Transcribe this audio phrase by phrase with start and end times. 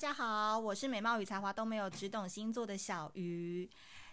[0.00, 3.68] 大家好，我是美貌与才华都没有，只懂星座的小鱼。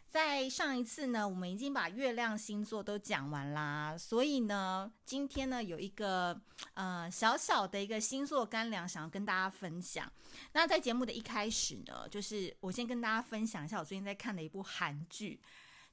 [0.06, 6.38] 在上一次呢，我们已经把月亮星座都讲完啦，所以呢，今天呢有一个
[6.74, 10.12] 呃小小的一个星座干粮，想要跟大家分享。
[10.52, 15.40] 那在节目的一开始呢，就是我先跟大家分享一下我最近在看的一部韩剧。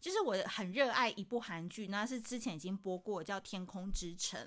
[0.00, 4.38] 就是我很热爱一部韩剧，那是之前已经播过，叫《天空之城》。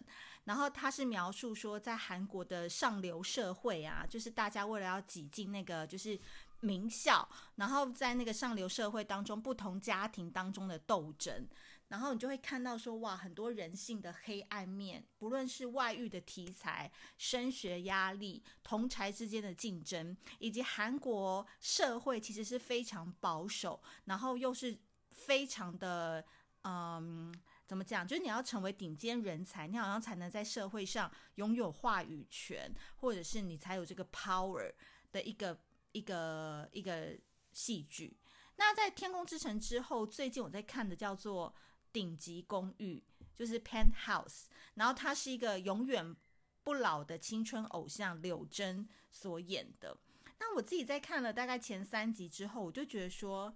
[0.47, 6.19] 然后他是描述说，在韩国的上流社会啊，就是大家为了要挤进那个就是
[6.61, 7.27] 名校，
[7.57, 11.47] 然后在那个上流社会当中，不同家庭当中的斗争。
[11.89, 24.79] 然后你就会看到说，哇，很多人性的黑暗面，不论是外遇的题材、升学压力、同才之间的竞争，以及韩国社会其实是非常保守，然后又是。
[25.09, 26.23] 非常的，
[26.63, 27.33] 嗯，
[27.67, 28.07] 怎么讲？
[28.07, 34.71] 就是你要成为顶尖人才，你好像才能在社会上拥有话语权，或者是你才有这个 power
[35.11, 35.59] 的一个
[35.91, 37.19] 一个一个
[37.51, 38.17] 戏剧。
[38.55, 41.53] 那在《天空之城》之后，最近我在看的叫做
[41.91, 43.03] 《顶级公寓》，
[43.35, 46.15] 就是 Penthouse，然后它是一个永远
[46.63, 49.97] 不老的青春偶像柳真所演的。
[50.39, 53.53] 那我自己在看了大概前三集之后，我就觉得说。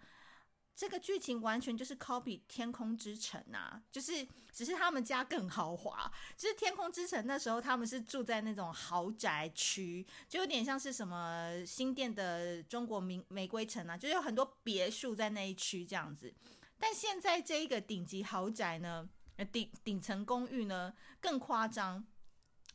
[0.75, 6.11] 这个剧情完全就是 copy《天空之城》啊，就是只是他们家更豪华。
[6.35, 16.33] 就是《天空之城》那时候他们是住在那种豪宅区，就有点像是什么新店的中国名玫瑰城啊，就有很多别墅在那一区这样子。
[16.79, 19.07] 但现在这一个顶级豪宅呢，
[19.51, 22.03] 顶顶层公寓呢更夸张。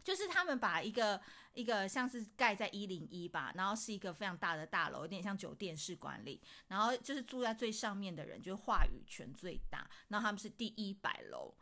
[0.04, 1.20] 就是他们把一个
[1.56, 6.40] 一个像是盖在一零一吧，然后是一个非常大的大楼，有点像酒店式管理。
[6.68, 9.90] 然后就是住在最上面的人，就是话语权最大。
[10.08, 11.52] 然后他们是第一百楼。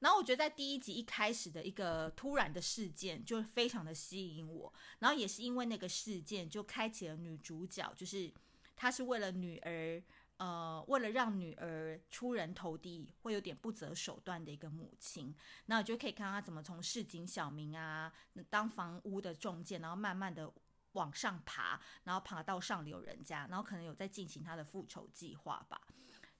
[0.00, 4.70] 然后我觉得在第一集一开始的一个突然的事件，就非常的吸引我。
[4.98, 8.30] 然后也是因为那个事件，就开启了女主角，就是
[8.76, 10.02] 她是为了女儿。
[10.36, 15.34] 呃，为了让女儿出人头地，会有点不择手段的一个母亲，
[15.66, 18.12] 那你就可以看她怎么从市井小民啊，
[18.50, 20.52] 当房屋的中介，然后慢慢的
[20.92, 25.80] 往上爬，然后爬到上流人家，然后可能有在进行她的复仇计划吧。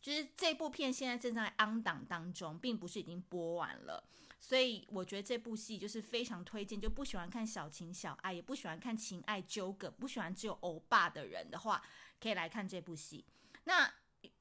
[0.02, 4.06] 就是这部片现在正在安档当中，并不是已经播完了，
[4.38, 11.82] 所以我觉得这部戏就是非常推荐，就不喜欢看小情小爱，也不喜欢看情爱纠葛，不喜欢只有欧巴的人的话，
[12.20, 13.24] 可以来看这部戏。
[13.64, 13.92] 那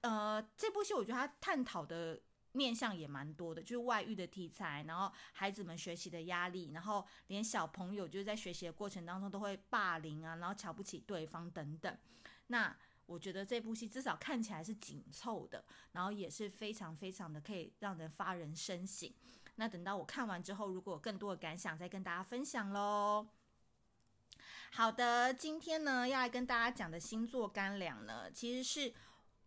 [0.01, 2.21] 呃，这部戏我觉得它探讨的
[2.53, 11.97] 面向也蛮多的，就是外遇的题材，然后孩子们学习的压力，然后连小朋友就是在学习的过程当中都会霸凌啊，然后瞧不起对方等等。
[12.47, 12.75] 那
[13.05, 19.11] 我觉得这部戏至少看起来是紧凑的，然后也是非常非常的可以让人发人深省。
[19.55, 23.27] 那等到我看完之后，如果有更多的感想，再跟大家分享喽。
[24.71, 28.93] 好的，今天呢要来跟大家讲的星座干粮呢，其实是。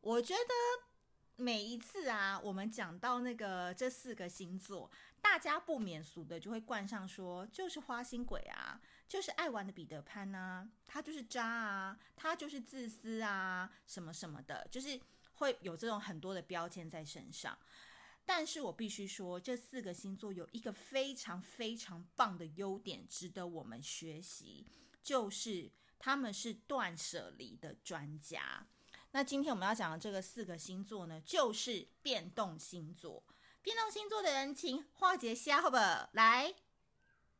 [0.06, 4.89] 我觉得每一次啊，我们讲到那个这四个星座，
[5.21, 15.00] 大家不免俗的就会冠上说，就是花心鬼啊，就是爱玩的彼得潘啊，他就是渣啊，他就是自私啊，什么什么的，就是
[15.33, 17.59] 会有这种很多的标签在身上。
[18.25, 24.65] 但是我必须说，这四个星座有一个非常非常棒的优点，值得我们学习，
[25.03, 28.69] 就是他们是断舍离的专家。
[29.16, 33.25] 那今天我们要讲的这个四个星座呢，就是变动星座。
[33.62, 36.10] 变动星座的人，请化解下好不好？
[36.12, 36.53] 来，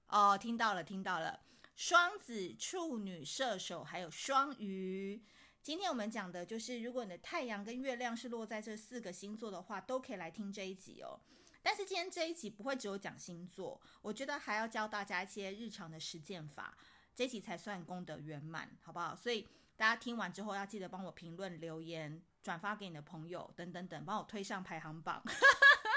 [0.06, 1.41] 哦，听到了，听到了。
[1.75, 5.22] 双子、处女、射手，还有双鱼。
[5.62, 11.20] 今天我们讲的就是，如果你的太阳跟月亮是落在这四个星座的话，都可以来听这一集哦。
[11.62, 16.75] 但是今天这一集不会只有讲星座，我觉得还要教大家一些日常的实践法，
[17.14, 19.14] 这一集才算功德圆满，好不好？
[19.14, 19.47] 所以。
[19.76, 25.22] 大家听完之后要记得帮我评论、留言、转发给你的朋友等等等，帮我推上排行榜。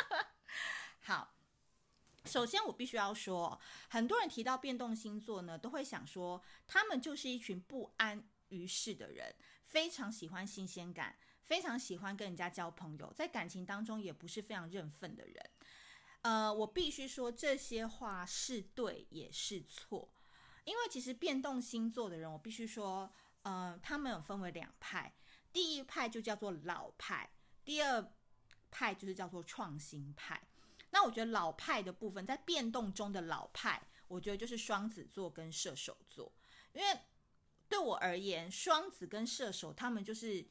[0.99, 1.33] 好，
[2.25, 3.57] 首先我必须要说，
[3.89, 9.33] 很多人提到变动星座呢，都会想说他们就是一群不安于世的人，
[9.63, 15.49] 非常喜欢新鲜感，非常喜欢跟人家交朋友，在感情当中也不是非常认份的人。
[16.23, 20.13] 呃，我必须说这些话是对也是错，
[20.65, 23.09] 因为其实变动星座的人，我必须说。
[23.43, 25.13] 呃，他们有分为两派，
[25.51, 27.29] 第一派就叫做老派，
[27.63, 28.13] 第二
[28.69, 30.41] 派就是叫做创新派。
[30.91, 36.33] 那我觉得老派的部分，在变动中的老派，我觉得就是双子座跟射手座，
[36.73, 36.99] 因为
[37.67, 40.47] 对我而言，双子跟射手他们就是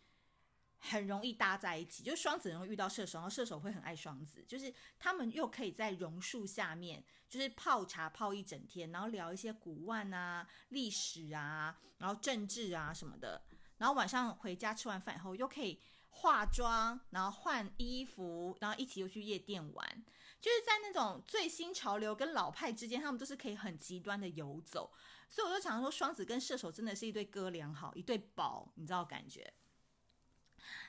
[0.81, 13.43] 很容易搭在一起，就是双子容易遇到射手，然后射手会很爱双子，就是他们又可以在榕树下面，就是泡茶泡一整天，然后聊一些古玩啊、历史啊，然后政治啊什么的，
[13.79, 15.81] 然后晚上回家吃完饭以后又可以
[16.11, 20.05] 化妆，然后换衣服，然后一起又去夜店玩，
[20.41, 24.93] 就是在那种最新潮流跟老派之间，他们都是可以很极端的游走，
[25.29, 29.53] 所以我就常常说，双子跟射手真的是一对哥俩好，一对宝，你知道感觉。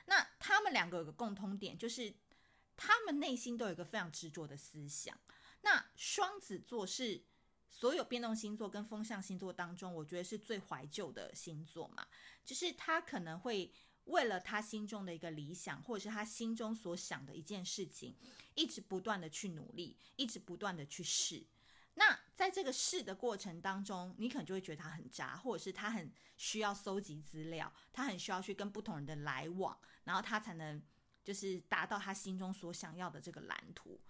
[0.06, 2.14] 那他们两个有个共通点，就是
[2.76, 5.16] 他们内心都有一个非常执着的思想。
[5.62, 7.22] 那双子座是
[7.68, 12.06] 所有变动星座跟风象星座当中，我觉得是最怀旧的星座嘛，
[12.44, 13.72] 就是他可能会
[14.04, 18.16] 为了他心中的一个理想，或者是他心中所想的一件事情，
[18.54, 21.46] 一直不断的去努力，一直不断的去试。
[21.94, 30.82] 那在这个试的过程当中，你可能就会觉得他很渣，或者是他很需要搜集资料，他很需要去跟不同人的来往，然后他才能
[31.22, 34.00] 就是达到他心中所想要的这个蓝图。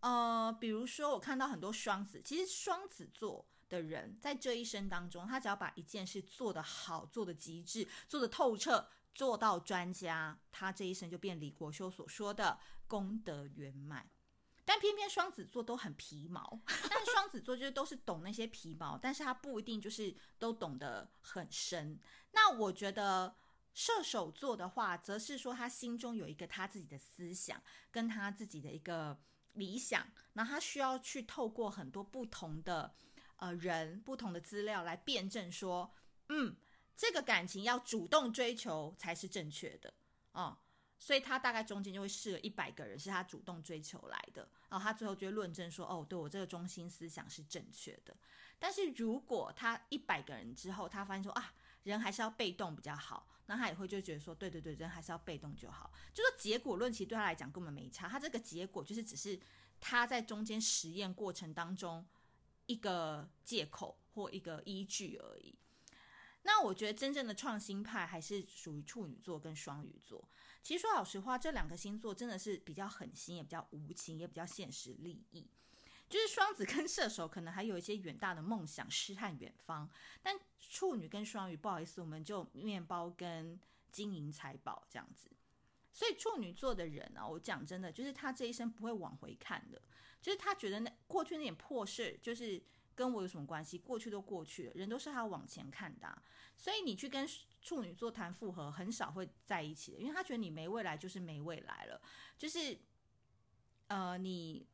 [0.00, 14.10] 呃，比如说我看到很多双子，其实双子座的人在这一生当中，他只要把一件事做得好，做得极致，做得透彻，做到专家，他这一生就变李国修所说的功德圆满。
[14.64, 21.98] 但偏偏双子座都很皮毛， 但双子座就是都是懂那些皮毛，但是他不一定就是都懂得很深。
[22.32, 23.34] 那我觉得
[23.74, 29.18] 射手座的话，则是说他心中有一个他自己的思想，跟他自己的一个
[29.54, 32.94] 理想，那他需要去透过很多不同的
[33.36, 35.92] 呃人、不同的资料来辩证说，
[36.28, 36.56] 嗯，
[36.96, 39.94] 这个感情要主动追求才是正确的
[40.32, 40.58] 啊。
[40.98, 48.16] 所以他大概中间就会试了一百个人，是他主动追求来的，然后他最后就会论证说：“哦，对，我这个中心思想是正确的。”
[48.60, 51.52] 但是如果他一百个人之后，他发现说：“啊，
[51.84, 58.08] 人还是要被动比较好。”那他也会就觉得说：“对对对，人还是要被动就好。”就说结果论，其实对他来讲根本没差。
[58.08, 59.38] 他这个结果就是只是
[59.80, 62.06] 他在中间实验过程当中
[62.66, 65.54] 一个借口或一个依据而已。
[66.44, 70.28] 那我觉得真正的创新派还是属于处女座跟双鱼座。
[70.62, 75.48] 其实说老实话，这两个星座真的是比较狠心，也比较无情，也比较现实利益。
[76.12, 79.88] 就是双子跟射手可能还有一些远大的梦想，诗和远方。
[80.22, 83.58] 但处女跟双鱼，不好意思，我们就面包跟
[83.90, 85.30] 金银财宝这样子。
[85.92, 89.80] 所以处女座的人呢、我讲真的，就是他这一生不会往回看的，
[90.20, 92.62] 就是他觉得那过去那点破事，就是。
[92.94, 93.78] 跟我有什么关系？
[93.78, 96.22] 过去都过去了，人都是他往前看的，
[96.58, 97.26] 所以你去跟
[97.62, 101.98] 处女座谈复合，很少会在一起的，因为他觉得你没未来就是没未来了，
[102.36, 102.78] 就是
[103.86, 104.66] 呃，你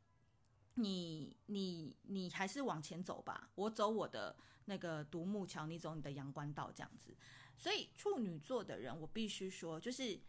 [0.79, 4.35] 你你你还是往前走吧，我走我的
[4.65, 7.17] 那个独木桥，你走你的阳关道，这样子。
[7.57, 10.21] 所以处女座的人，我必须说，就是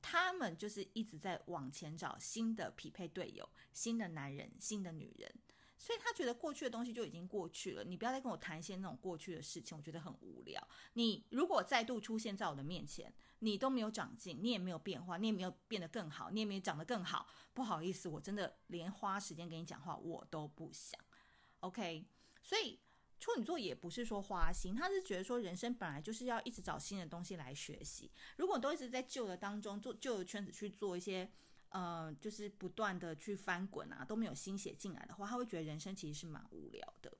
[0.00, 5.34] 他们就是一直在往前找新的匹配队友，新的男人，新的女人。
[5.80, 10.60] 所以他觉得过去的东西就已经过去了，你不要再跟我谈一些那种过去的事情，我觉得很无聊。
[10.94, 17.28] 你如果再度出现在我的面前，你都没有长进，你也没有变化，你也没有变得更好，你也没有长得更好。
[17.54, 21.00] 不好意思，我真的连花时间跟你讲话我都不想。
[21.60, 22.04] OK，
[22.42, 22.80] 所以
[23.20, 28.10] 处女座也不是说花心，他是觉得说人生本来就是要一直找新的东西来学习。
[28.36, 31.30] 如果都一直在旧的当中做旧的圈子去做一些。
[31.70, 37.16] 呃，就是不断的去翻滚啊，都没有新血进来的话，他会觉得人生其实是蛮无聊的。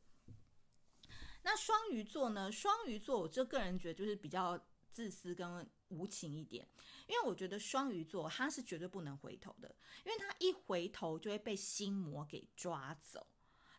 [1.42, 2.50] 那双鱼座呢？
[2.50, 4.58] 双鱼座，我这个人觉得就是比较
[4.90, 6.68] 自私跟无情一点，
[7.06, 13.26] 因为我觉得双鱼座他是绝对不能回头的，因为他一回头就会被心魔给抓走，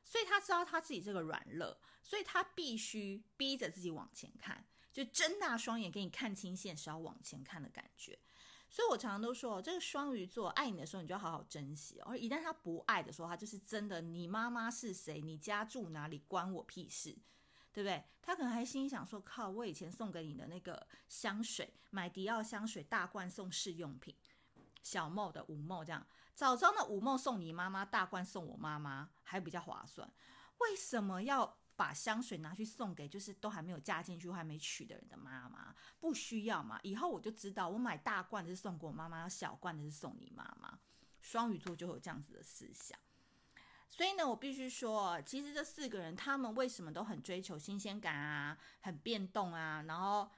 [0.04, 8.18] 所以他知道他自己这个软肋，所以他必须逼着自己往前看，就睁大双眼给你看清现实，要往前看的感觉。
[8.70, 17.18] 所以，我常常都说，这个双鱼座爱你的时候，你就要好好珍惜；而一旦他不爱的时候，他就是真的，你妈妈是谁，你家住哪里，关我屁事，
[17.74, 18.04] 对不对？
[18.22, 24.16] 他可能还心想说：“靠，我以前送给你的那个香水，买迪奥香水大罐送试用品，
[24.84, 30.14] 小梦的五梦这样，早知道那五梦送你妈妈，大罐送我妈妈，还比较划算。
[30.60, 36.78] 为什么要？”把香水拿去送给就是都还没有嫁进去、还没娶的人的妈妈，不需要嘛？
[36.84, 40.78] 以后我就知道，我买大罐的是送给我妈妈，小罐的是送你妈妈。
[41.22, 43.00] 双鱼座就有这样子的思想，
[43.88, 50.30] 所以呢，我必须说，其实这四个人他们为什么都很追求新鲜感啊，很变动啊，然后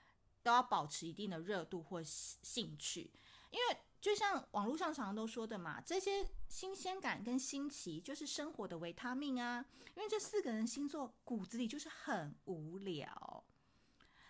[0.43, 3.09] 都要保持一定的热度或兴趣，
[3.49, 3.77] 因为。
[4.01, 9.63] 就像网络上常常都说的嘛，这些新鲜感跟新奇就是生活的维他命啊。
[9.95, 13.43] 因为这四个人星座骨子里就是很无聊，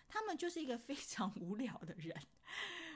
[0.08, 2.14] 他们就是一个非常无聊的人。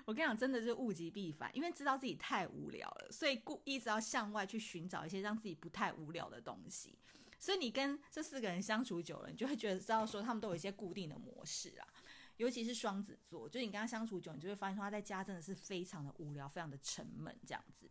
[0.04, 6.98] 我跟你讲，真的是物极必反，因为知道自己太无聊了，所以故一直要向外去寻找一些让自己不太无聊的东西。
[7.38, 11.88] 所以你跟这四个人相处久了，你就会觉得知道说他们都有一些固定的模式啊。
[12.36, 17.90] 尤其是双子座，就你跟他相处久，你就会发现说他在家真的是非常的无聊，非常的沉闷这样子。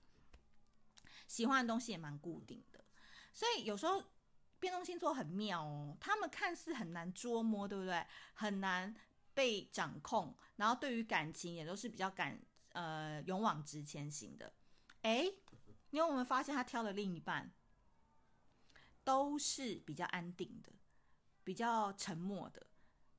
[1.28, 2.84] 喜欢的东西也蛮固定的，
[3.34, 4.04] 所以有时候
[4.60, 8.06] 变动星座很妙哦，他们看似很难捉摸，对不对？
[8.34, 8.96] 很难
[9.34, 12.40] 被掌控，然后对于感情也都是比较敢
[12.74, 14.54] 呃勇往直前型的。
[15.02, 15.36] 诶，
[15.90, 17.52] 你有没有发现他挑的另一半
[19.04, 20.72] 都是比较安定的，
[21.44, 22.68] 比较沉默的，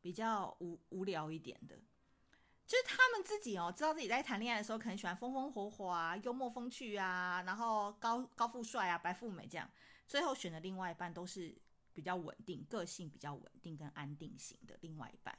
[0.06, 1.75] 比较无无聊一点的？
[2.64, 9.68] 就是他们自己哦，知道自己在谈恋爱的时候，可能喜欢风风火火啊、幽默风趣啊，然后高高富帅啊、白富美这样，
[10.06, 11.52] 最后选的另外一半都是
[11.92, 15.36] 比较稳定、个性比较稳定跟安定型的另外一半，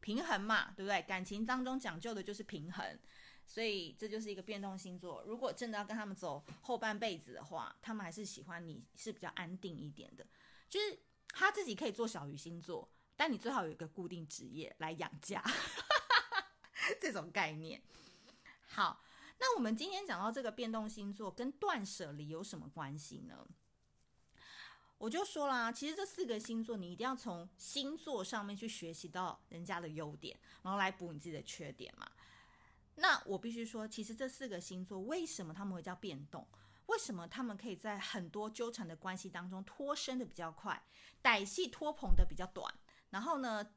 [0.00, 1.00] 平衡嘛，对不对？
[1.04, 2.98] 感情当中讲究的就是平衡，
[3.46, 5.24] 所以这就是一个变动星座。
[5.26, 10.26] 如果真的要跟他们走后半辈子的话，他们还是喜欢你是比较安定一点的，
[10.68, 10.98] 就是
[11.28, 12.86] 他自己可以做小鱼星座，
[13.20, 15.44] 但你最好有一个固定职业来养家。
[16.98, 17.82] 这种概念，
[18.68, 19.04] 好，
[19.38, 23.46] 那我们今天讲到这个变动星座跟断舍离有什么关系呢？
[24.96, 32.10] 我就说啦，其实这四个星座你一定要从星座上面去学习到人家的优点，然后来补你自己的缺点嘛。
[32.94, 36.48] 那我必须说，其实这四个星座为什么他们会叫变动？
[36.86, 40.82] 为什么他们可以在很多纠缠的关系当中脱身的比较快，
[41.22, 42.74] 歹戏拖棚的比较短？
[43.10, 43.72] 然后呢，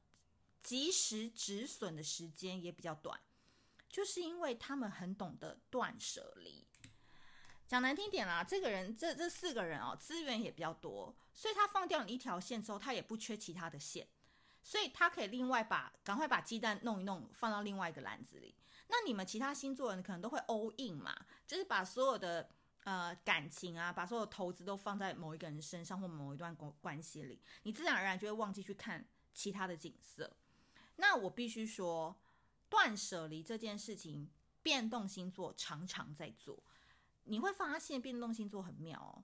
[0.61, 3.19] 及时止损的时间也比较短，
[3.89, 6.65] 就是因为他们很懂得断舍离。
[7.67, 14.07] 讲难听点啦，这个人这这四个人哦，资源也比较多，所以他放掉你一条线之后，他也不缺其他的线，
[14.61, 18.55] 所以他可以另外把赶快把鸡蛋弄一弄，放到另外一个篮子里。
[18.89, 21.15] 那你们其他星座人可能都会 all in 嘛，
[21.47, 22.47] 就是把所有的
[22.83, 30.35] 呃感情啊，把所有投资都放在某一个人身上或某一段关关系里，你自然而然就会忘记去看其他的景色。
[30.97, 32.19] 那我必须说，
[32.69, 34.29] 断舍离这件事情，
[34.61, 36.63] 变动星座常常在做。
[37.25, 39.23] 你会发现变动星座很妙哦，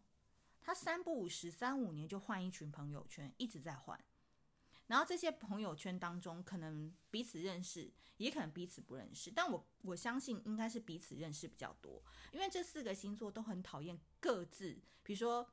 [0.62, 4.04] 他三不五时，三五年就换一群朋友圈，一直在换。
[4.88, 9.30] 然后这些朋友圈当中，可能彼此认识，也可能彼此不认识。
[9.30, 12.02] 但我我相信应该是彼此认识比较多，
[12.32, 15.48] 因为这四个星座都很讨厌各自，比如说，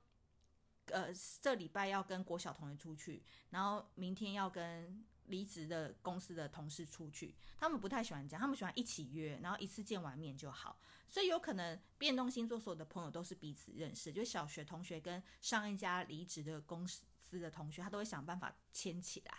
[0.86, 5.04] 呃，这礼拜要跟国小同学出去，然后明天要跟。
[5.28, 10.78] 离职的公司的同事出去，他们不太喜欢这样，他们喜欢一起约，然后一次见完面就好。
[11.08, 19.38] 所以有可能变动星座所有的朋友都是彼此认识，就小学同学跟上一家离职的公司的同学，他都会想办法牵起来。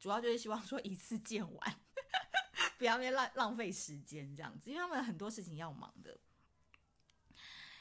[0.00, 1.80] 主要就是希望说一次见完，
[2.76, 6.18] 不要浪浪费时间这样子，因为他们很多事情要忙的。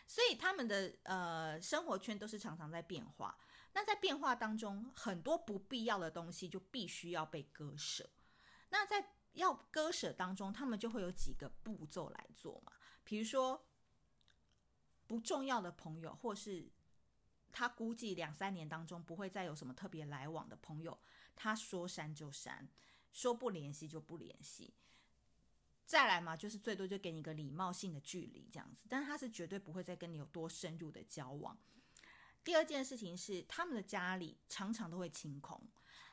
[0.09, 3.37] 所以他们的呃生活圈都是常常在变化。
[3.73, 8.09] 那在变化当中，很多不必要的东西就必须要被割舍。
[8.69, 12.73] 那在要割舍当中，他们就会有几个步骤来做嘛。
[13.03, 13.67] 比如说，
[15.05, 16.71] 不重要的朋友，或是
[17.51, 20.99] 他估计两三年当中不会再有什么特别来往的朋友，
[21.35, 22.67] 他说删就删，
[23.13, 24.73] 说不联系就不联系。
[25.89, 31.57] 再来嘛，就是最多就给你一个礼貌性的距离这样子，但是他是绝对不会再跟你有多深入的交往。
[32.43, 35.59] 第二件事情是，他们的家里常常都会清空，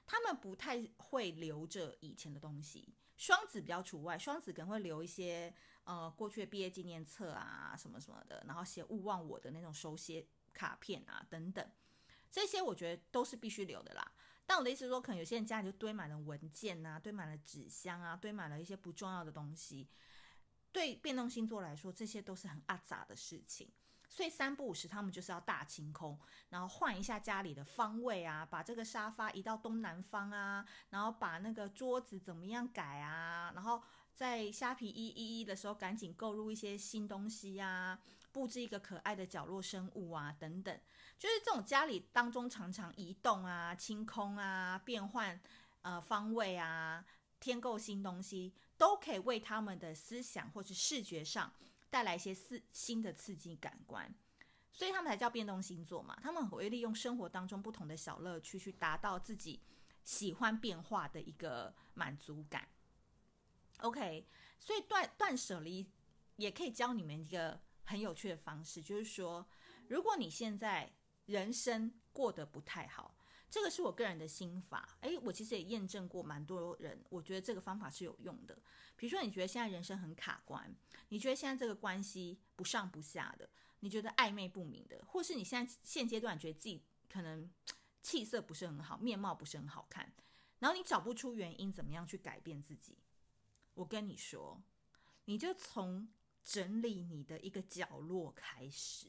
[0.06, 2.94] 他们不太会留着以前的东西。
[3.18, 5.54] 双子比较除外，双子可能会留一些
[5.84, 11.70] 呃过去的毕业纪念册啊什么什么的，然后写勿忘我的那种手写卡片啊等等，
[12.30, 14.12] 这些我觉得都是必须留的啦。
[14.46, 19.88] 但我的意思是说，可能有些人家里就堆满了文件啊，堆满了纸箱啊，堆满了一些不重要的东西。
[20.72, 23.70] 对变动星座来说，这些都是很阿杂的事情。
[24.08, 26.16] 所以三不五时，他们就是要大清空，
[26.50, 33.82] 然后换一下家里的方位啊，把这个沙发移到东南方啊，然后把那个桌子怎么样改啊，然后
[34.14, 37.98] 在虾皮一一一的时候赶紧购入一些新东西啊，
[38.36, 40.78] 布置一个可爱的角落生物啊，等等，
[41.18, 45.40] 就是这种家里当中常常移动啊、清空啊、变换
[45.80, 47.02] 呃方位啊、
[47.40, 51.50] 添购新东西，都可以为他们的思想或是视觉上。
[51.88, 54.12] 带来一些新新的刺激感官，
[54.70, 56.18] 所以他们才叫变动星座嘛。
[56.22, 59.62] 他们很会利用生活当中不同的小乐趣，去达到自己
[60.04, 62.68] 喜欢变化的一个满足感。
[63.78, 64.26] OK，
[64.58, 65.90] 所以断断舍离
[66.36, 69.48] 也可以教你们一个很有趣的方式，就是说，
[69.88, 70.92] 如果你现在
[71.24, 73.16] 人生过得不太好，
[73.48, 74.98] 这个是我个人的心法。
[75.00, 78.60] 诶，我其实也验证过蛮多人，我觉得这个方法是有用的。
[78.96, 80.74] 比如说，你觉得现在人生很卡关，
[81.08, 83.48] 你觉得现在这个关系不上不下的，
[83.80, 87.50] 你觉得暧昧不明的，或是你现在现阶段觉得自己可能
[88.02, 90.12] 气色不是很好，面貌不是很好看，
[90.58, 92.98] 然后你找不出原因，怎么样去改变自己？
[93.74, 94.62] 我跟你说，
[95.26, 96.08] 你就从
[96.46, 99.08] 整理你的一个角落开始。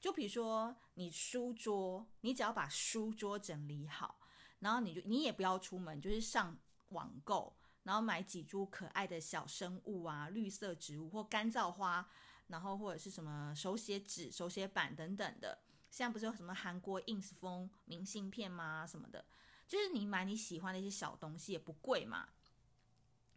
[0.00, 4.18] 就比如说你书桌，你只要把书桌整理好，
[4.58, 12.08] 然后你就你也不要出门，就是上网购，然后买几株可爱的小生物啊，绿色植物或干燥花，
[12.48, 15.62] 然后或者是什么手写纸、手写板等等的。
[15.90, 18.84] 现在不是有什么韩国 ins 风明信片吗？
[18.84, 19.24] 什么的，
[19.68, 22.28] 就是你买你喜欢的一些小东西也不贵嘛，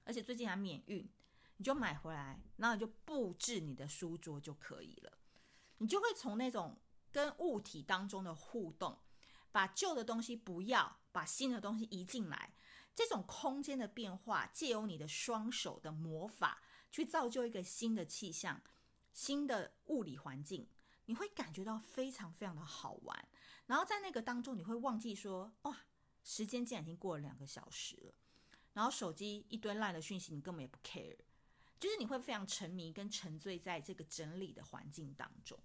[0.04, 1.08] 而且最近还免运，
[1.60, 5.18] 你就买回来，然后你就布置你的书桌就可以了。
[5.80, 6.80] 你就会从那种
[7.12, 8.98] 跟物体当中的互动，
[9.52, 12.54] 把旧的东西不要，把新的东西移进来，
[12.96, 18.62] 这种空间的变化，借由你的双手的魔法，去造就一个新的气象、
[19.12, 20.70] 新的物理环境，
[21.08, 23.28] 你会感觉到非常非常的好玩。
[23.66, 25.78] 然后在那个当中，你会忘记说，哇，
[26.24, 28.14] 时间竟然已经过了两个小时了。
[28.72, 31.18] 然后手机一堆烂的讯息，你根本也不 care。
[31.80, 35.58] 就是你会非常沉迷跟沉醉在这个整理的环境当中，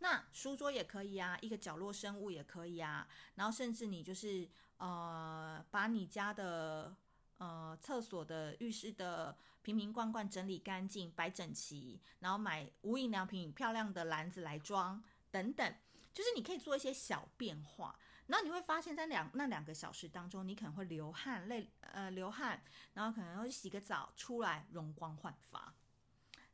[0.00, 6.94] 那书桌也可以啊，一个角落生物也可以啊，然后甚至你就是呃把你家的
[7.38, 15.74] 呃厕所的浴室的瓶瓶罐罐整理干净摆整齐，然后买无印良品漂亮的篮子来装等等，
[16.12, 17.98] 就是你可以做一些小变化。
[18.26, 22.62] 然后你会发现，在两那两个小时当中，你可能会流汗、累呃流汗，
[22.94, 25.74] 然后可能会洗个澡出来，容光焕发。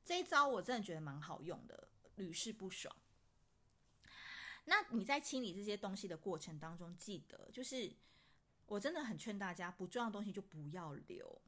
[0.05, 2.93] 这一招我真的觉得蛮好用的，屡试不爽。
[4.65, 7.93] 那你在清理这些东西的过程当中，记得就是
[8.67, 11.41] 我真的很劝大家，不重要的东西就不要留。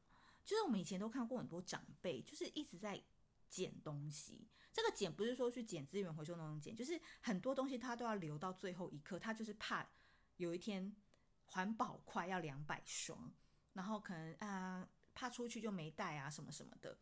[0.44, 3.02] 就是我们以前都看过很多长辈，就是一直在
[3.48, 4.46] 捡东西。
[4.72, 9.84] 这个捡不是说去捡资源回收那种捡，就是很多东西他都要留到最后一刻，他就是怕。
[10.42, 10.94] 有一天，
[11.46, 13.32] 环保筷要两百双，
[13.74, 16.98] 然后可能啊、怕出去就没带啊，什么什么的，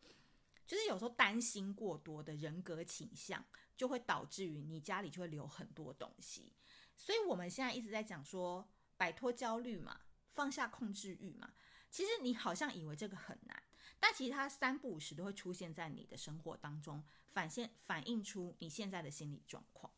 [0.67, 3.43] 就是有时候担心过多的人格倾向，
[3.75, 6.53] 就会导致于你家里就会留很多东西。
[6.95, 11.53] 所以我们现在一直在讲说，摆脱焦虑嘛，放下控制欲嘛。
[11.89, 13.63] 其实你好像以为这个很难，
[13.99, 19.91] 但其实它三不五时都会出现在你的生活当中，反现反映出你现在的心理状况。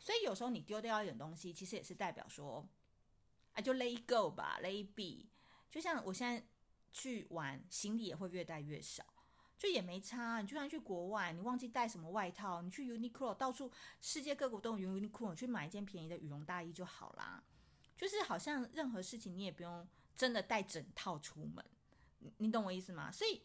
[0.00, 2.66] 所以有时候你丢掉一点东西，其实也是代表说，
[3.60, 5.26] 就 let go 吧，let be。
[5.70, 6.46] 就像我现在
[6.92, 9.04] 去玩，行李也会越带越少，
[9.58, 10.40] 就也没差。
[10.40, 17.42] 你就算去国外，你忘记带什么外套，你去 Uniqlo，到处世界各国都有 Uniqlo，去买一件便宜的羽绒大衣就好啦。
[17.96, 21.64] 就是好像任何事情你也不用真的带整套出门，
[22.18, 23.10] 你，你懂我意思吗？
[23.10, 23.42] 所以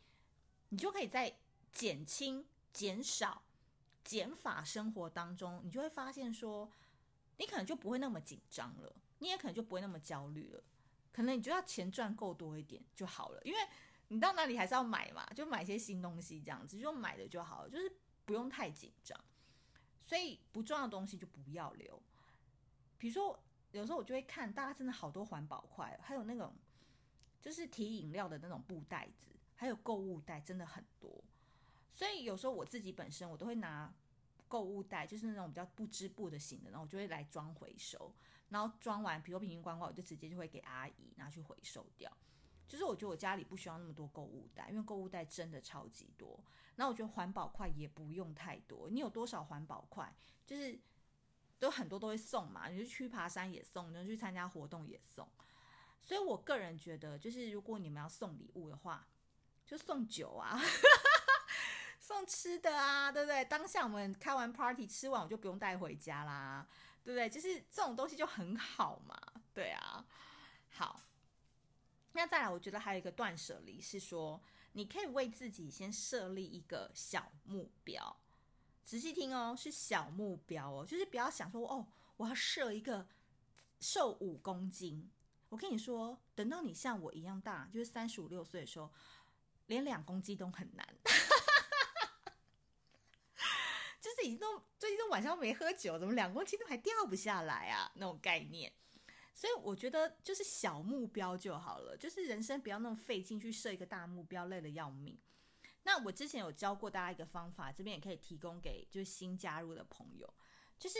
[0.69, 1.39] 你就可以在
[1.71, 3.43] 减轻、减少。
[4.03, 6.69] 减法生活当中，你就会发现说，
[7.37, 10.61] 你可能就不会那么紧张了，你也可能就不会那么焦虑了。
[11.13, 13.59] 可能你就要钱赚够多一点就好了，因为
[14.09, 19.17] 你到哪里还是要买嘛，就买些新东西这样子，就买的就好了，就是不用太紧张。
[20.01, 22.01] 所以不重要的东西就不要留。
[22.97, 23.39] 比如说，
[23.71, 26.53] 有时候我就会看，大家真的好多环保筷，还有那种
[27.41, 31.23] 就是提饮料的那种布袋子，还有购物袋，真的很多。
[31.89, 33.93] 所以有时候我自己本身我都会拿
[34.47, 38.13] 购物袋，就是那种比较不织布的型的，然后我就会来装回收，
[38.49, 42.11] 然后装完，比如瓶瓶罐罐，我就直接就会给阿姨拿去回收掉。
[42.67, 46.43] 就是我觉得我家里不需要那么多购物袋，因为购物袋真的超级多。
[46.75, 50.11] 然后我觉得环保筷也不用太多，你有多少环保筷，
[50.45, 50.79] 就是
[51.59, 55.27] 都很多都会送嘛，你就去爬山也送，你就去参加活动也送。
[56.01, 59.07] 所以我个人觉得，就是如果你们要送礼物的话，
[59.65, 60.59] 就送酒啊。
[61.99, 63.45] 送吃的啊，对不对？
[63.45, 66.67] 当下我们开完 party 吃完，我就不用带回家啦，
[67.03, 67.29] 对不对？
[67.29, 69.19] 就是这种东西就很好嘛，
[69.53, 70.05] 对啊。
[70.69, 71.01] 好，
[72.13, 78.17] 那再来，我觉得还有一个断舍离是说，你可以为自己先设立一个小目标。
[78.83, 81.87] 仔细听哦，是小目标哦，就是不要想说哦，
[82.17, 83.07] 我要设一个
[83.79, 85.09] 瘦五公斤。
[85.49, 88.91] 我跟你说，等到你像我一样大，就是三十五六岁的时候，
[89.67, 90.87] 连两公斤都很难。
[94.23, 97.91] 已经都最近都晚上没喝酒，怎么两公斤都还掉不下来啊？
[97.95, 98.71] 那种概念，
[99.33, 105.19] 所以我觉得就是小目标就好了，就是人生不要那么费劲去设一个大目标，累得要命。
[105.83, 110.33] 那我之前有教过大家一个方法，这边也可以提供给就是新加入的朋友，
[110.79, 110.97] 就是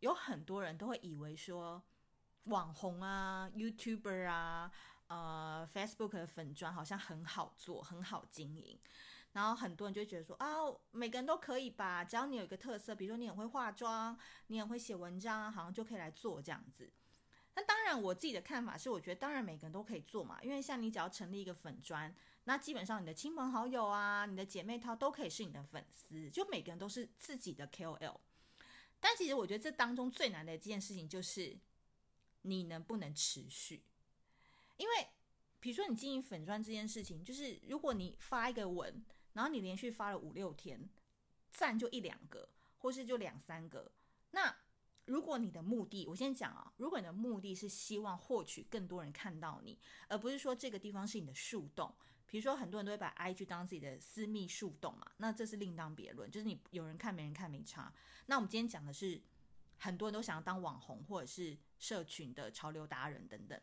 [0.00, 1.82] 有很多人都会以为说
[2.44, 4.70] 网红啊、YouTuber 啊、
[5.06, 8.78] 呃 Facebook 的粉砖好像很好做、很好经营，
[9.34, 10.46] 然后很多人就觉得说啊，
[10.92, 16.90] 每个人都可以吧，只要你有一个特色，比如说你很会化妆，你很会写文章，好像就可以来做这样子。
[17.56, 22.12] 那当然，我自己的看法是，我觉得当然每个人都可以做嘛，因为像你只要成立一个粉专，
[22.44, 28.18] 那基本上你的亲朋好友啊、你的姐妹淘都可以是你的粉丝，就每个人都是自己的 KOL。
[29.00, 31.56] 但其实我觉得这当中最难的一件事情就是
[32.42, 33.82] 你能不能持续，
[34.76, 35.08] 因为
[35.60, 40.88] 比如说你经营粉专这件事情，就是如果你发一个文，然后你连续发了五六天，
[41.50, 43.92] 赞就一两个，或是就两三个，
[44.30, 44.56] 那。
[45.06, 51.94] 如果你的目的，我先讲啊，如果你的目的是希望获取更多人看到你，而不是说这个地方是你的树洞，
[52.26, 57.92] 比如说很多人都会把 IG 当自己的私密树洞嘛，那这是另当别论，就是你有人看没人看没差。
[58.24, 59.20] 那我们今天讲的是，
[59.76, 63.60] 很多人都想要当网红或者是社群的潮流达人等等，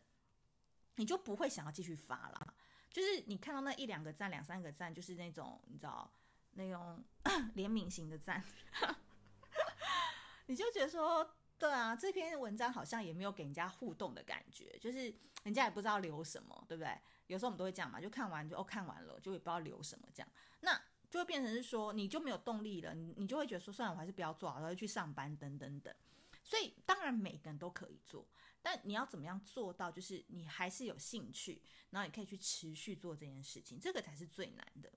[0.94, 2.54] 你就不会想要继续发了，
[2.92, 6.12] 就是你看到那一两个赞、两三个赞，就是那种你知道
[6.52, 7.02] 那种
[7.56, 8.42] 怜悯型的赞。
[10.46, 16.98] 你就觉得说，对啊，这篇文章好像也没有给人家互动的感觉，就是人家也不知道留什么，对不对？
[17.28, 20.28] 有时候我们都会这样嘛，就看完就哦，看完了，就也不知道留什么这样，
[20.60, 20.78] 那
[21.08, 25.94] 就会变成是说，你就没有动力了，你就会觉得说，算了，我还是不要做好，我要去上班等等等。
[26.44, 28.26] 所以当然每个人都可以做，
[28.62, 34.90] 但你要怎么样做到，就是你还是有兴趣，然后你可以去持续做这件事情，这个才是最难的。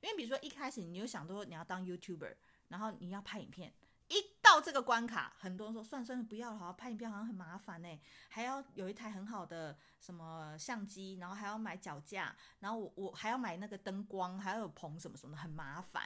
[0.00, 2.36] 因为比如说一开始你有想说你要当 YouTuber，
[2.68, 3.74] 然后你要拍影片。
[4.10, 16.04] 一到这个关卡，很多人说算算了，不要了，好拍影片好像很麻烦呢，还要有一台很好的什么相机，然后还要买脚架，然后我我还要买那个灯光，还要有棚什么什么的，很麻烦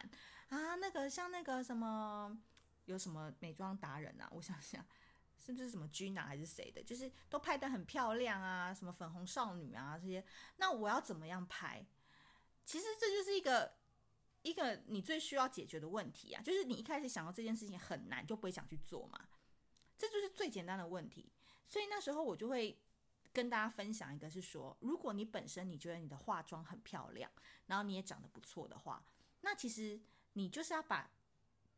[0.49, 0.75] 啊。
[0.75, 2.37] 那个像那个什么
[2.87, 4.85] 有什么美妆达人啊，我想想，
[5.45, 10.25] 是不是什么 Gina 还是谁的，就是都拍的很漂亮啊，什么粉红少女啊这些，
[10.57, 11.85] 那我要怎么样拍？
[12.65, 13.75] 其实这就是一个。
[14.45, 19.29] 一个你最需要解决的问题啊，就是你一开始想到这件事情很难，就不会想去做嘛。
[19.97, 21.31] 这就是最简单的问题。
[21.69, 22.77] 所以那时候我就会
[23.33, 27.31] 跟大家分享一个，是说，如果你本身你觉得你的化妆很漂亮，
[27.67, 29.07] 然后你也长得不错的话，
[29.43, 30.01] 那其实
[30.33, 31.13] 你就是要把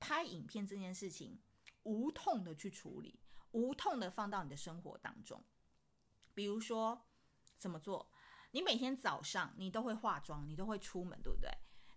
[0.00, 1.38] 拍影片这件事情
[1.82, 3.20] 无痛的去处理，
[3.54, 5.42] 无痛的放到你的生活当中。
[6.34, 7.06] 比如说
[7.56, 8.10] 怎么做？
[8.50, 11.50] 你每天早上你都会化妆，你都会出门，对不对？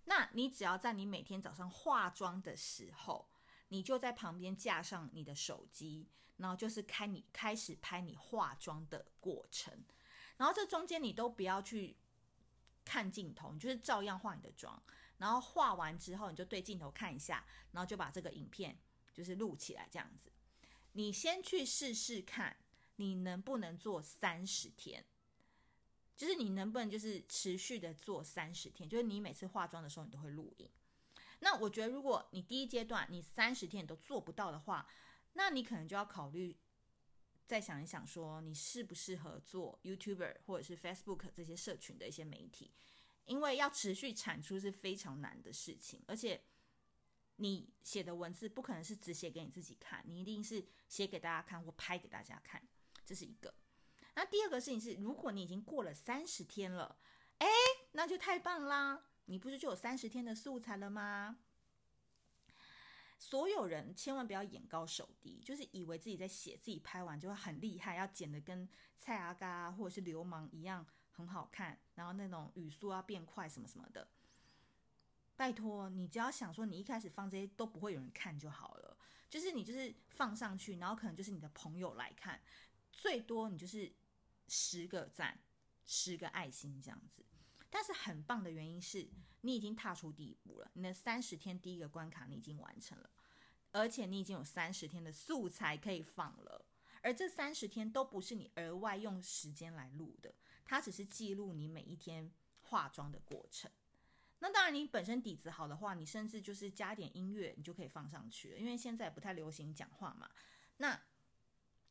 [0.06, 3.30] 那你只要在你每天早上化妆的时候，
[3.68, 9.84] 你就在旁边架上你的手机，然后就是开你开始拍你化妆的过程，
[10.38, 11.98] 然后这中间你都不要去
[12.86, 14.82] 看镜头，你就是照样化你的妆，
[15.18, 18.80] 然后化完之后你就对镜头看一下，然后就把这个影片
[19.14, 20.32] 就是录起来这样子。
[20.98, 22.58] 你先去试试看，
[22.96, 25.06] 你能不能做三十天。
[26.16, 28.90] 就是你能不能就是持续的做三十天？
[28.90, 30.68] 就是你每次化妆的时候，你都会录影。
[31.42, 34.90] 那我觉得，如果你第一阶段你三十天你都做不到的话，
[35.34, 36.58] 那你可能就要考虑
[37.46, 42.72] 再想一想，说你适不适合做 YouTuber 或者是 Facebook 这些社群的一些媒体，
[43.26, 46.42] 因为要持续产出是非常难的事情，而且
[47.38, 52.62] 你写的文字不可能是只写给你自己看，你一定是写给大家看或拍给大家看，
[53.06, 53.54] 这是一个。
[54.16, 57.00] 那第二个事情是，如果你已经过了三十天了，
[57.38, 57.48] 诶，
[57.92, 59.06] 那就太棒啦！
[59.26, 61.38] 你不是就有三十天的素材了吗？
[63.20, 74.08] 所有人千万不要眼高手低，就是以为自己在写，自己拍完就会很厉害，要剪得跟蔡阿嘎或者是流氓一样很好看，然后那种语速要变快什么什么的。
[75.38, 78.98] 拜托，你只要想说，你一开始放这些都不会有人看就好了，
[79.30, 82.42] 就是你就是放上去，然后可能就是你的朋友来看，
[82.92, 83.96] 最多你就是。
[84.50, 85.42] 十个赞，
[85.84, 87.26] 十个爱心这样子，
[87.70, 89.10] 但是很棒的原因是
[89.42, 93.10] 你已经踏出第一步了，你的三十天第一个关卡你已经完成了，
[93.74, 96.66] 而且你已经有三十天的素材可以放了，
[97.02, 103.70] 而这三十天都不是你额外用时间来录的，它只是记录你每一天化妆的过程。
[104.40, 110.30] 那当然，你本身底子好的话，你甚至就是加点音乐，你就可以放上去了，因为现在不太流行讲话嘛。
[110.78, 111.00] 那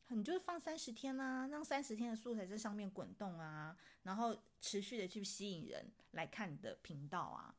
[0.09, 7.53] 你就放三十天啊，让三十天的素材在上面滚动啊，然后持续的去吸引人来看你的频道啊。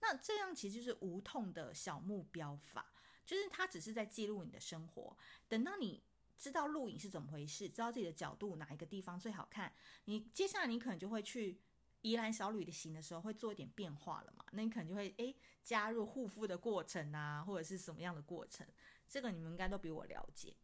[0.00, 2.92] 那这样其实就是无痛的小目标法，
[3.24, 5.16] 就是它只是在记录你的生活。
[5.48, 6.02] 等到你
[6.36, 9.72] 知道录影是怎么回事，知道自己的角度哪一个地方最好看，
[10.04, 11.58] 你接下来你可能就会去
[12.04, 14.44] 宜兰小旅行的时候会做一点变化了嘛。
[14.52, 18.66] 那你可能就会诶加入护肤的过程啊，或者是什么样的过程，
[19.08, 20.54] 这个你们应该都比我了解。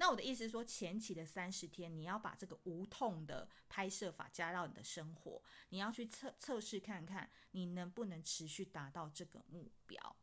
[0.00, 10.16] 那我的意思是说，前期的三十天，你要把这个无痛的拍摄法加到你的生活，你要去测测试看看，你能不能持续达到这个目标。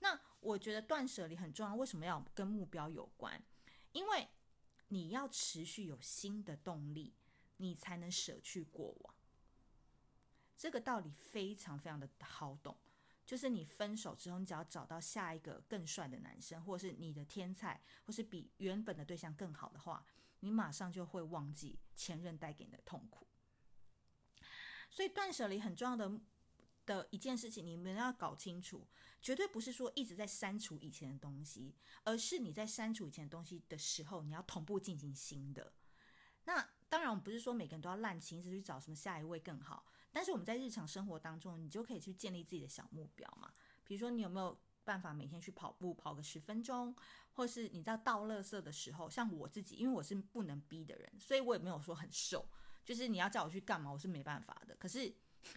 [0.00, 3.40] 那我觉得断舍离很重要，为什么要跟目标有关？
[3.92, 4.28] 因为
[4.88, 7.14] 你要持续有新的动力，
[7.58, 9.14] 你才能舍去过往。
[10.60, 12.76] 这个道理非常非常的好懂，
[13.24, 20.04] 就是你分手之后，你只要找到下一个更帅的男生，或是你的天菜，或是比原本的对象更好的话，
[20.40, 23.26] 你马上就会忘记前任带给你的痛苦。
[24.90, 26.20] 所以断舍离很重要的。
[26.86, 28.88] 的一件事情，你们要搞清楚，
[29.22, 35.72] 绝对不是说一直在删除以前的东西，而是你在删除以前的东西的时候，你要同步进行新的。
[36.44, 39.86] 那当然，我们不是说每个人都要滥情，一直去找什么下一位更好。
[40.12, 43.50] 但是我们在日常生活当中，你就可以去建立自己的小目标嘛。
[43.84, 46.94] 比如说，你有没有办法每天去跑步，跑个十分钟，
[47.32, 52.48] 或是你在倒垃圾的时候，像我自己，因为我是不能逼的人，所以我也没有说很瘦，
[52.84, 54.74] 就是你要叫我去干嘛，我是没办法的。
[54.76, 55.14] 可是。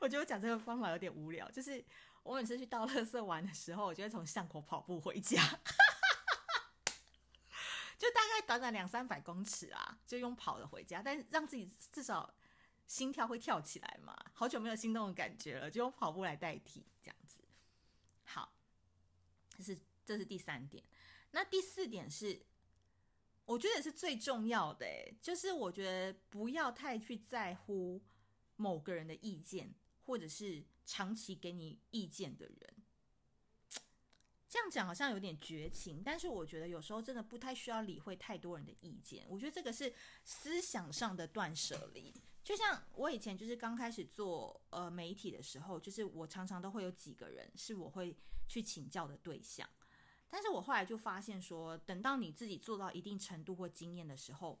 [0.00, 1.84] 我觉得讲这个方法有点无聊，就是
[2.22, 5.42] 我每次去倒垃圾玩的时候，我就会从巷口跑步回家，
[7.98, 12.34] 就大概短短两三百公尺啊，就用跑的回家，但是让自己至少
[12.86, 17.40] 心跳会跳起来嘛，好久没有心动的感觉了，就用跑步来代替，这样子。
[18.24, 18.52] 好，
[19.56, 20.84] 这是这是第三点，
[21.30, 22.44] 那第四点是，
[23.44, 24.86] 我觉得也是最重要的，
[25.20, 28.02] 就是我觉得不要太去在乎。
[28.58, 29.74] 某个人的意见，
[30.06, 32.74] 或者是长期给你意见的人，
[34.48, 39.26] 这样讲好像有点绝情，但是我觉得有时候真的不太需要理会太多人的意见。
[39.28, 39.94] 我觉得这个是
[40.24, 42.14] 思想上的断舍离。
[42.46, 49.68] 就像我以前就是刚开始做呃媒体的时候，就是我常常都会有几个人是我会去请教的对象，
[50.30, 54.60] 但是我后来就发现说，等到你自己做到一定程度或经验的时候，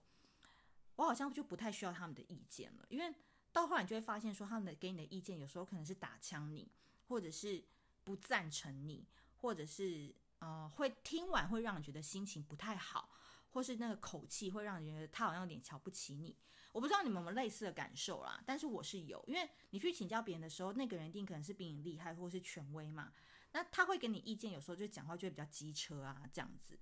[0.96, 3.14] 我好像就不太需要他们的意见了，因为。
[3.52, 6.70] 到后来你就会发现，说他们的给你的意见有时候可能是打枪你，
[7.08, 7.64] 或者是
[8.04, 13.08] 不赞成你，或者是呃会听完会让你觉得心情不太好，
[13.56, 16.36] 或是那个口气会让你觉得他好像有点瞧不起你。
[16.72, 23.14] 我不知道你们有没有类似的感受啦，但是我是有，因为你去请教别人的时候，那个人一定可能是比你厉害或是权威嘛，
[23.52, 26.78] 那他会给你意见，有时候就讲话就会比较机车啊这样子。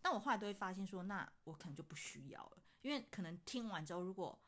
[0.00, 4.42] 但我后来都会发现说，那我可能就不需要了，因为可能听完之后如果。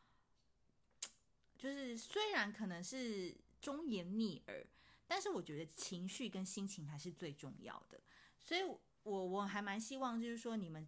[1.58, 4.64] 就是虽然可能是忠言逆耳，
[5.08, 8.00] 但是我觉得情绪跟心情还是最重要的。
[8.40, 8.62] 所以，
[9.02, 10.86] 我我还蛮希望，就是说你们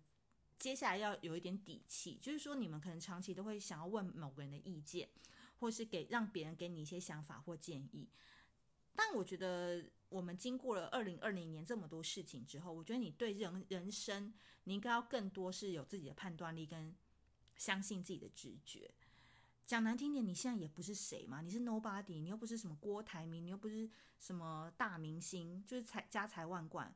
[0.61, 5.09] 接下来要有一点底气，就是说你们可能长期都会想要问某个人的意见，
[5.59, 8.07] 或是给让别人给你一些想法或建议。
[8.95, 16.95] 但我觉得我们经过了二零二零年这么多事情之后，我觉得你对人人生，你应该要更多是有自己的判断力跟
[17.57, 18.93] 相信自己的直觉。
[19.67, 26.95] 讲难听点，你现在也不是谁嘛，你是 nobody，你又不是什么郭台铭，你又不是什么大明星，就是财家财万贯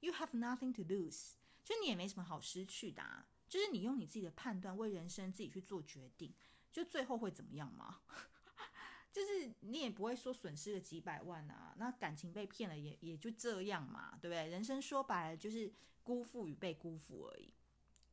[0.00, 6.34] ，you have nothing to lose，就你也没什么好失去的啊，就是你用你自己的判断为人生自己去做决定，
[6.70, 8.02] 就最后会怎么样吗？
[9.10, 14.48] 就是你也不会说损失了几百万啊，那感情被骗了也也就这样嘛，对不对？
[14.48, 15.72] 人生说白了就是
[16.02, 17.54] 辜负与被辜负而已，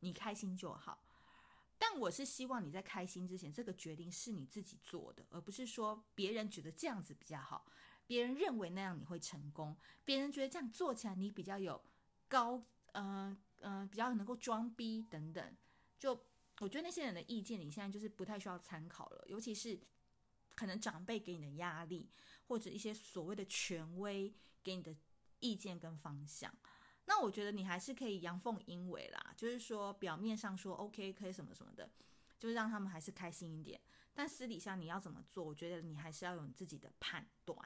[0.00, 1.04] 你开心就好。
[1.76, 7.66] 但我是希望你在开心之前，这个决定是你自己做的，而不是说别人觉得这样子比较好，
[8.06, 11.82] 别人认为那样你会成功，别人觉得这样做起来你比较有
[12.28, 15.56] 高，呃呃，比较能够装逼等等。
[15.98, 16.24] 就
[16.60, 19.78] 我觉得那些人的意见，你现在就是不太需要参考了，尤其是
[20.54, 22.10] 可能长辈给你的压力，
[22.48, 24.94] 或者一些所谓的权威给你的
[25.40, 26.52] 意见跟方向。
[27.06, 31.90] 那我觉得你还是可以阳奉阴违啦，就是说表面上说 OK 可以什么什么的，
[32.38, 33.80] 就是让他们还是开心一点。
[34.14, 37.58] 但私底下你要怎么做，我觉得你还是要有你自己的判断。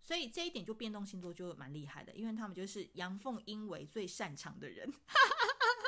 [0.00, 4.90] 所以这一点就变动星座就蛮厉害的，因为他们就是阳奉阴违最擅长的人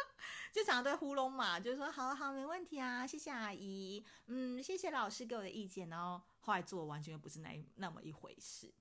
[0.53, 8.73] 就常常对糊弄嘛，就是说好好没问题啊，谢谢阿姨，嗯，谢谢老师给我的意见，然后后来做完全不是那那么一回事。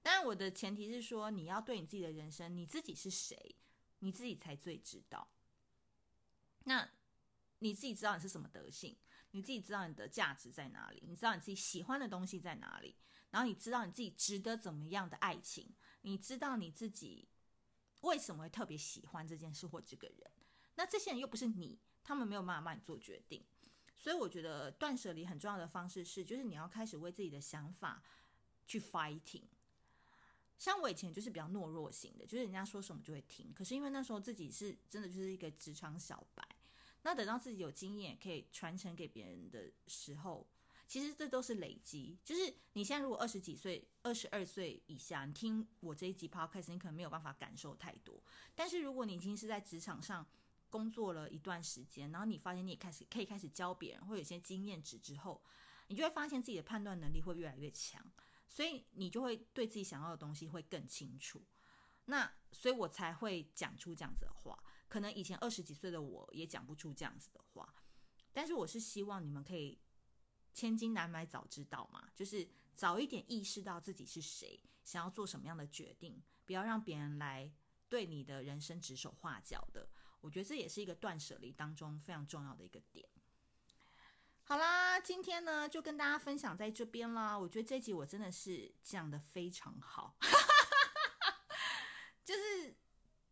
[0.00, 3.56] 当然，我的前提是说，你要对你自己的人生，你自己是谁，
[3.98, 5.28] 你自己才最知道。
[6.64, 6.88] 那
[7.58, 8.96] 你自己知道你是什么德性，
[9.32, 12.96] 你自己知道你的价值在哪里，你知道你自己喜欢的东西在哪里，
[13.32, 17.28] 然后你知道你自己值得怎么样的爱情，你知道你自己
[18.02, 20.30] 为什么会特别喜欢这件事或这个人。
[20.76, 23.44] 那这些人又不是你，他们没有办法帮你做决定。
[23.96, 28.02] 所以我觉得断舍离很重要的方式是，就是你要开始为自己的想法
[28.66, 29.44] 去 fighting。
[30.58, 33.52] 像我以前就是比较懦弱型的，就是人家说什么就会听。
[33.52, 36.46] 可是因为那时候自己是真的就是一个职场小白，
[37.02, 40.46] 那等到自己有经验可以传承给别人的时候，
[40.92, 42.18] 其实这都是累积。
[42.22, 48.22] 就是你现在如果二十几岁、二十二岁以下，你听我这一集 podcast，你可能没有办法感受太多。
[48.54, 50.26] 但是如果你已经是在职场上
[50.68, 55.42] 工作了一段时间，然后你发现你也开始可以开始教别人，会有一些经验值之后，
[55.86, 58.04] 你就会发现自己的判断能力会越来越强。
[58.46, 61.42] 所以你就会对自己想要的东西会更清楚，
[62.04, 64.62] 那所以我才会讲出这样子的话。
[64.88, 67.74] 可能以前二十几岁的我也讲不出这样子的话，
[68.30, 69.80] 但是我是希望你们可以
[70.52, 77.50] 千金难买早知道嘛，就是早一点意识到自己是谁，想要做什么样的决定，不要让别人来
[77.88, 79.88] 对你的人生指手画脚的。
[80.20, 83.08] 我觉得这也是一个断舍离当中非常重要的一个点。
[84.44, 87.38] 好啦，今天呢就跟大家分享在这边啦。
[87.38, 90.16] 我觉得这集我真的是讲得非常好，
[92.24, 92.76] 就是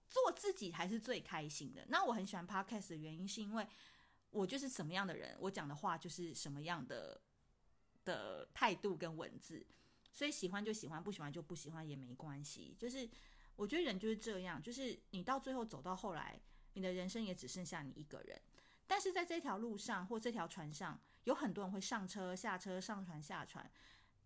[0.08, 1.84] 做自己还是最开心的。
[1.88, 3.68] 那我很喜欢 Podcast 的原因是因为
[4.30, 7.20] 我就是什么样的人，我讲的话就是什么样的
[8.04, 9.66] 的态度跟文字，
[10.12, 12.74] 所以喜欢就喜欢，不喜欢就不喜欢也没关系。
[12.78, 13.08] 就是
[13.56, 16.40] 我觉得人就是这样，就是你到最后走到后来，
[16.74, 18.40] 你的人生也只剩下你一个人。
[18.86, 23.70] 但是在这条路上或这条船上，有很多人会上车、下车、上船、下船，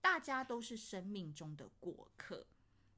[0.00, 2.46] 大家都是生命中的过客。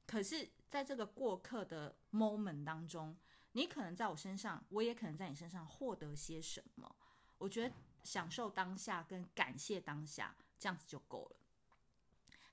[0.07, 3.17] 可是，在这个过客的 moment 当中，
[3.57, 6.95] 你可能在我身上，我也可能在你身上获得些什么。
[7.39, 11.37] 我觉得享受当下跟感谢当下，这样子就够了。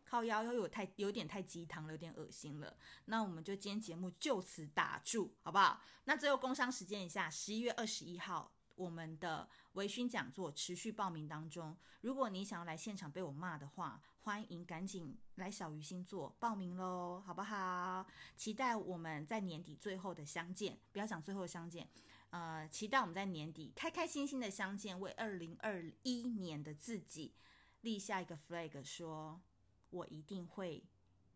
[0.05, 2.77] 靠腰又有太有点太鸡汤了，有点恶心了。
[3.03, 5.81] 那我们就今天节目就此打住，好不好？
[6.05, 8.53] 那最后工商时间一下，十一月二十一号。
[8.75, 18.07] 我们的微醺讲座持续报名当中，如果你想要来现场被我骂的话，欢迎赶紧来小鱼星座报名喽，好不好？
[18.38, 21.89] 期待我们在年底最后的相见，不要讲最后相见，
[22.29, 27.33] 呃，期待我们在年底开开心心的相见，为二零二一年的自己
[27.81, 29.41] 立下一个 flag，说
[29.89, 30.81] 我一定会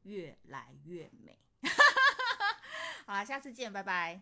[0.04, 1.38] 越来越美。
[3.06, 4.22] 好啦，下次见，拜拜。